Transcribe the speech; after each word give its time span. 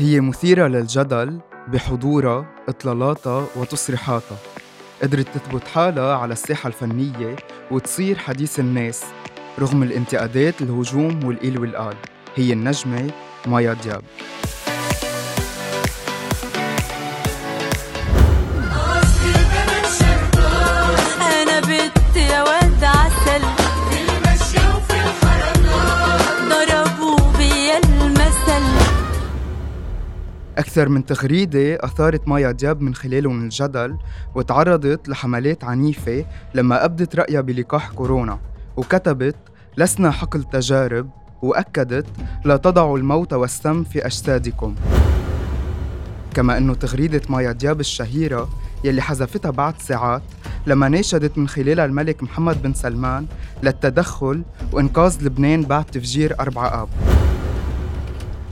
هي 0.00 0.20
مثيرة 0.20 0.66
للجدل 0.66 1.40
بحضورها 1.68 2.46
إطلالاتها 2.68 3.46
وتصريحاتها 3.56 4.38
قدرت 5.02 5.26
تثبت 5.28 5.68
حالها 5.68 6.16
على 6.16 6.32
الساحة 6.32 6.66
الفنية 6.66 7.36
وتصير 7.70 8.18
حديث 8.18 8.60
الناس 8.60 9.04
رغم 9.58 9.82
الانتقادات 9.82 10.62
الهجوم 10.62 11.24
والإيل 11.24 11.58
والقال. 11.58 11.96
هي 12.36 12.52
النجمة 12.52 13.10
مايا 13.46 13.74
دياب. 13.74 14.02
أكثر 30.80 30.92
من 30.92 31.06
تغريدة 31.06 31.74
أثارت 31.74 32.28
مايا 32.28 32.50
دياب 32.50 32.80
من 32.80 32.94
خلالهم 32.94 33.44
الجدل 33.44 33.96
وتعرضت 34.34 35.08
لحملات 35.08 35.64
عنيفة 35.64 36.24
لما 36.54 36.84
أبدت 36.84 37.16
رأيها 37.16 37.40
بلقاح 37.40 37.90
كورونا 37.90 38.38
وكتبت 38.76 39.36
لسنا 39.76 40.10
حقل 40.10 40.44
تجارب 40.44 41.10
وأكدت 41.42 42.06
لا 42.44 42.56
تضعوا 42.56 42.98
الموت 42.98 43.32
والسم 43.32 43.84
في 43.84 44.06
أجسادكم. 44.06 44.74
كما 46.34 46.58
أنه 46.58 46.74
تغريدة 46.74 47.22
مايا 47.28 47.52
دياب 47.52 47.80
الشهيرة 47.80 48.48
يلي 48.84 49.02
حذفتها 49.02 49.50
بعد 49.50 49.74
ساعات 49.82 50.22
لما 50.66 50.88
ناشدت 50.88 51.38
من 51.38 51.48
خلالها 51.48 51.84
الملك 51.84 52.22
محمد 52.22 52.62
بن 52.62 52.74
سلمان 52.74 53.26
للتدخل 53.62 54.42
وإنقاذ 54.72 55.24
لبنان 55.24 55.62
بعد 55.62 55.84
تفجير 55.84 56.40
أربعة 56.40 56.82
آب. 56.82 56.88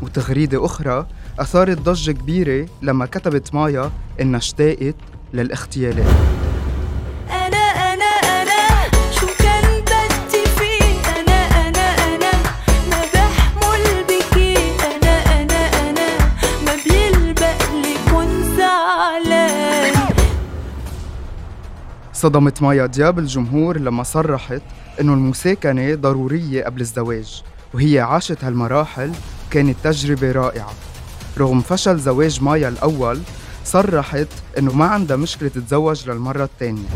وتغريدة 0.02 0.64
أخرى 0.64 1.06
أثارت 1.38 1.78
ضجة 1.78 2.12
كبيرة 2.12 2.68
لما 2.82 3.06
كتبت 3.06 3.54
مايا 3.54 3.90
إنها 4.20 4.38
اشتاقت 4.38 4.94
للاغتيالات. 5.32 6.14
أنا 7.30 7.64
أنا 7.92 8.04
أنا 8.04 8.90
شو 9.10 9.26
كان 9.38 9.80
بدي 9.80 10.44
فيه؟ 10.58 11.20
أنا 11.20 11.68
أنا 11.68 11.86
أنا 12.14 12.32
ما 12.90 13.00
بحمل 13.14 14.04
بكي. 14.04 14.56
أنا 14.80 15.42
أنا 15.42 15.90
أنا 15.90 16.18
ما 16.66 16.72
بيلبق 16.84 17.62
لي 17.72 17.94
كون 18.10 18.56
زعلان. 18.56 19.94
صدمت 22.12 22.62
مايا 22.62 22.86
دياب 22.86 23.18
الجمهور 23.18 23.78
لما 23.78 24.02
صرحت 24.02 24.62
إنه 25.00 25.14
المساكنة 25.14 25.94
ضرورية 25.94 26.64
قبل 26.64 26.80
الزواج 26.80 27.42
وهي 27.74 28.00
عاشت 28.00 28.44
هالمراحل 28.44 29.12
كانت 29.50 29.76
تجربة 29.84 30.32
رائعة. 30.32 30.72
رغم 31.38 31.60
فشل 31.60 31.98
زواج 31.98 32.42
مايا 32.42 32.68
الأول 32.68 33.20
صرحت 33.64 34.28
إنه 34.58 34.74
ما 34.74 34.84
عندها 34.84 35.16
مشكلة 35.16 35.48
تتزوج 35.48 36.10
للمرة 36.10 36.44
الثانية. 36.44 36.88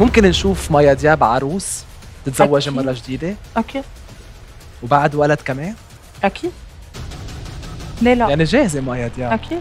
ممكن 0.00 0.24
نشوف 0.24 0.70
مايا 0.70 0.92
دياب 0.92 1.24
عروس 1.24 1.84
تتزوج 2.24 2.68
أكيد. 2.68 2.82
مرة 2.82 2.92
جديدة؟ 2.92 3.34
أكيد. 3.56 3.84
وبعد 4.82 5.14
ولد 5.14 5.38
كمان؟ 5.44 5.74
أكيد. 6.24 6.52
ليه 8.02 8.14
لا؟ 8.14 8.28
يعني 8.28 8.44
جاهزة 8.44 8.80
مايا 8.80 9.08
دياب. 9.08 9.32
أكيد. 9.32 9.60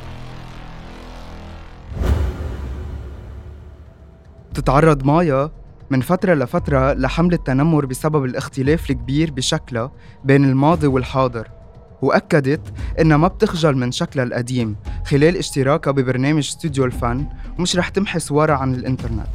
تتعرض 4.54 5.04
مايا 5.06 5.52
من 5.90 6.02
فترة 6.02 6.34
لفترة 6.34 6.94
لحملة 6.94 7.38
تنمر 7.38 7.86
بسبب 7.86 8.26
الاختلاف 8.26 8.90
الكبير 8.90 9.32
بشكلها 9.32 9.92
بين 10.24 10.46
الماضي 10.46 10.88
والحاضر. 10.88 11.48
وأكدت 12.02 12.62
إنها 13.00 13.18
ما 13.18 13.28
بتخجل 13.28 13.78
من 13.78 13.92
شكلها 13.92 14.26
القديم 14.26 14.76
خلال 15.06 15.38
اشتراكها 15.38 15.92
ببرنامج 15.92 16.48
استوديو 16.48 16.86
الفن 16.86 17.26
ومش 17.60 17.76
رح 17.76 17.90
تمحي 17.90 18.20
صورها 18.20 18.56
عن 18.56 18.76
الإنترنت. 18.76 19.28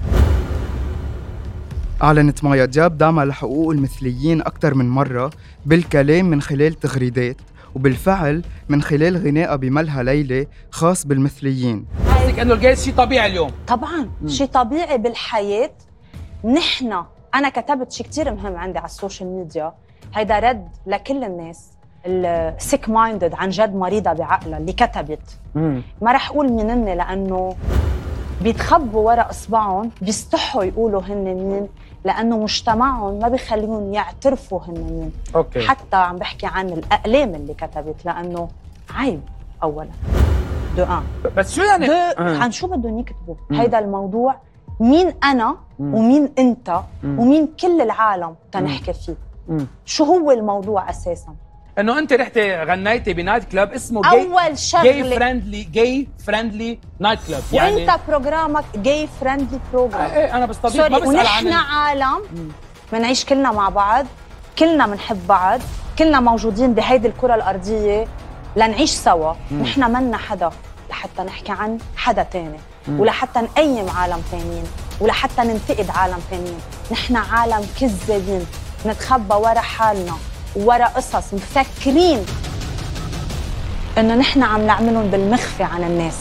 أعلنت 2.03 2.44
مايا 2.44 2.65
دياب 2.65 2.99
دعمها 2.99 3.25
لحقوق 3.25 3.71
المثليين 3.71 4.41
أكثر 4.41 4.75
من 4.75 4.91
مرة 4.91 5.31
بالكلام 5.66 6.31
من 6.31 6.43
خلال 6.43 6.75
تغريدات 6.75 7.37
وبالفعل 7.75 8.43
من 8.69 8.82
خلال 8.82 9.16
غنائها 9.16 9.56
بملهى 9.56 10.05
ليلى 10.05 10.47
خاص 10.71 11.06
بالمثليين. 11.06 11.87
قصدك 12.09 12.38
إنه 12.38 12.55
الجايز 12.55 12.84
شيء 12.84 12.94
طبيعي 12.94 13.31
اليوم؟ 13.31 13.50
طبعا 13.66 14.10
شيء 14.26 14.47
طبيعي 14.47 14.99
بالحياة. 14.99 15.72
نحن 16.44 17.05
أنا 17.34 17.49
كتبت 17.49 17.93
شيء 17.93 18.06
كتير 18.06 18.34
مهم 18.34 18.56
عندي 18.56 18.78
على 18.78 18.87
السوشيال 18.87 19.28
ميديا 19.28 19.72
هيدا 20.15 20.38
رد 20.38 20.69
لكل 20.87 21.25
الناس. 21.25 21.75
السيك 22.06 22.89
مايندد 22.89 23.34
عن 23.34 23.49
جد 23.50 23.75
مريضة 23.75 24.12
بعقلها 24.12 24.59
اللي 24.59 24.72
كتبت. 24.72 25.39
ما 26.03 26.12
رح 26.12 26.31
أقول 26.31 26.53
مين 26.53 26.71
هن 26.71 26.84
لأنه 26.84 27.56
بيتخبوا 28.43 29.06
ورا 29.11 29.31
إصبعهم 29.31 29.91
بيستحوا 30.03 30.65
يقولوا 30.65 31.00
هن 31.03 31.25
مين 31.25 31.69
لأنه 32.05 32.39
مجتمعهم 32.39 33.19
ما 33.19 33.28
بيخليهم 33.28 33.94
يعترفوا 33.94 34.61
هن 34.69 34.75
مين 34.75 35.12
أوكي. 35.34 35.61
حتى 35.69 35.97
عم 35.97 36.17
بحكي 36.17 36.47
عن 36.47 36.69
الأقلام 36.69 37.34
اللي 37.34 37.55
كتبت 37.55 38.05
لأنه 38.05 38.49
عيب 38.94 39.21
أولا. 39.62 39.88
دو 40.77 40.83
أن. 40.84 41.03
بس 41.37 41.55
شو 41.55 41.62
يعني؟ 41.62 41.87
دو 41.87 41.93
آه. 41.93 42.38
عن 42.38 42.53
شو 42.53 42.67
بدهم 42.67 42.99
يكتبوا؟ 42.99 43.34
مم. 43.50 43.61
هيدا 43.61 43.78
الموضوع 43.78 44.37
مين 44.81 45.12
أنا 45.25 45.56
مم. 45.78 45.94
ومين 45.94 46.33
أنت 46.38 46.81
مم. 47.03 47.19
ومين 47.19 47.49
كل 47.61 47.81
العالم 47.81 48.34
تنحكي 48.53 48.93
فيه؟ 48.93 49.15
مم. 49.49 49.67
شو 49.84 50.05
هو 50.05 50.31
الموضوع 50.31 50.91
أساسا؟ 50.91 51.34
إنه 51.78 51.98
أنت 51.98 52.12
رحتي 52.12 52.56
غنيتي 52.56 53.12
بنايت 53.12 53.44
كلاب 53.44 53.72
اسمه 53.72 54.03
جاي 54.03 54.26
أول 54.26 54.59
شغله 54.59 55.16
فريندلي 55.16 55.62
جاي 55.62 56.09
فريندلي 56.26 56.78
نايت 57.00 57.19
كلاب 57.28 57.42
يعني 57.53 57.75
وانت 57.75 58.00
بروجرامك 58.09 58.64
جاي 58.75 59.09
فريندلي 59.20 59.60
بروجرام 59.72 60.10
إيه 60.10 60.37
أنا 60.37 60.47
بستضيف 60.47 60.81
ما 60.81 60.88
بسأل 60.88 61.09
ونحن 61.09 61.47
عن 61.47 61.53
عالم 61.53 62.53
بنعيش 62.92 63.25
كلنا 63.25 63.53
مع 63.53 63.69
بعض 63.69 64.06
كلنا 64.59 64.87
بنحب 64.87 65.26
بعض 65.26 65.60
كلنا 65.98 66.20
موجودين 66.20 66.75
بهيدي 66.75 67.09
الكرة 67.09 67.34
الأرضية 67.34 68.08
لنعيش 68.56 68.91
سوا. 68.91 69.34
نحن 69.62 69.93
منا 69.93 70.16
حدا 70.16 70.50
لحتى 70.91 71.22
نحكي 71.22 71.53
عن 71.53 71.78
حدا 71.97 72.22
تاني. 72.22 72.58
ولحتى 72.88 73.41
نقيم 73.41 73.91
عالم 73.91 74.22
تانيين 74.31 74.64
ولحتى 75.00 75.43
ننتقد 75.43 75.91
عالم 75.91 76.20
تانيين. 76.31 76.58
نحن 76.93 77.16
عالم 77.16 77.66
كذابين 77.81 78.47
نتخبى 78.87 79.34
ورا 79.34 79.60
حالنا. 79.60 80.12
وورا 80.56 80.87
قصص 80.87 81.34
مفكرين 81.34 82.19
إنه 83.99 84.15
نحن 84.15 84.43
عم 84.43 84.67
نعملهم 84.67 85.11
بالمخفي 85.11 85.62
عن 85.62 85.84
الناس. 85.84 86.17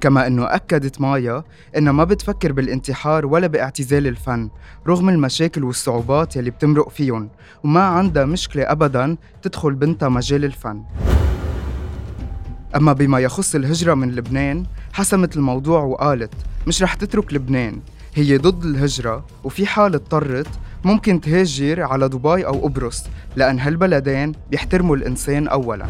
كما 0.00 0.26
إنه 0.26 0.54
أكدت 0.54 1.00
مايا 1.00 1.44
إنها 1.76 1.92
ما 1.92 2.04
بتفكر 2.04 2.52
بالانتحار 2.52 3.26
ولا 3.26 3.46
باعتزال 3.46 4.06
الفن 4.06 4.50
رغم 4.86 5.08
المشاكل 5.08 5.64
والصعوبات 5.64 6.36
يلي 6.36 6.50
بتمرق 6.50 6.88
فيهم 6.88 7.28
وما 7.64 7.80
عندها 7.82 8.24
مشكلة 8.24 8.62
ابدا 8.62 9.16
تدخل 9.42 9.74
بنتها 9.74 10.08
مجال 10.08 10.44
الفن. 10.44 10.82
أما 12.76 12.92
بما 12.92 13.18
يخص 13.18 13.54
الهجرة 13.54 13.94
من 13.94 14.14
لبنان 14.14 14.66
حسمت 14.92 15.36
الموضوع 15.36 15.82
وقالت 15.82 16.34
مش 16.66 16.82
رح 16.82 16.94
تترك 16.94 17.34
لبنان 17.34 17.80
هي 18.14 18.36
ضد 18.38 18.64
الهجرة 18.64 19.24
وفي 19.44 19.66
حال 19.66 19.94
اضطرت 19.94 20.48
ممكن 20.84 21.20
تهاجر 21.20 21.82
على 21.82 22.08
دبي 22.08 22.46
أو 22.46 22.52
قبرص 22.52 23.04
لأن 23.36 23.58
هالبلدين 23.60 24.32
بيحترموا 24.50 24.96
الإنسان 24.96 25.48
أولاً. 25.48 25.86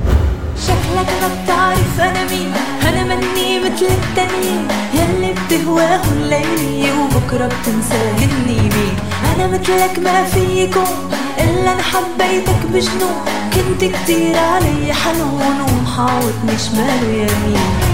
شكلك 0.66 1.08
ما 1.22 1.28
بتعرف 1.44 2.00
أنا 2.00 2.24
مين 2.30 2.52
أنا 2.88 3.04
مني 3.14 3.58
مثل 3.58 3.86
التانيين. 3.86 4.68
يلي 4.94 5.34
بتهواه 5.46 6.00
الليلي 6.12 6.92
وبكرة 6.92 7.46
بتنساهني 7.46 8.26
مين 8.46 8.96
أنا 9.34 9.46
مثلك 9.46 9.98
ما 9.98 10.24
في 10.24 10.40
يكون 10.62 11.10
إلا 11.40 11.72
أنا 11.72 11.82
حبيتك 11.82 12.66
بجنون. 12.74 13.24
كنت 13.54 13.84
كتير 13.84 14.36
علي 14.38 14.92
حنون 14.92 15.60
ومحاوطني 15.60 16.58
شمال 16.58 17.04
ويمين 17.08 17.93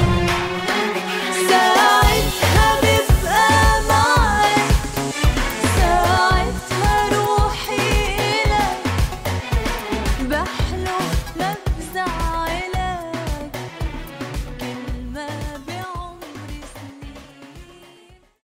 bas. 10.31 10.70